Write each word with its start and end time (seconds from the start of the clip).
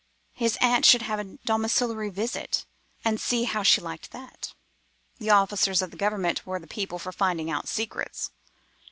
His 0.33 0.57
aunt 0.61 0.83
should 0.83 1.03
have 1.03 1.19
a 1.19 1.37
domiciliary 1.45 2.09
visit, 2.09 2.65
and 3.05 3.21
see 3.21 3.43
how 3.43 3.61
she 3.61 3.81
liked 3.81 4.09
that. 4.09 4.55
The 5.19 5.29
officers 5.29 5.83
of 5.83 5.91
the 5.91 5.95
Government 5.95 6.43
were 6.43 6.57
the 6.57 6.65
people 6.65 6.97
for 6.97 7.11
finding 7.11 7.51
out 7.51 7.67
secrets. 7.69 8.31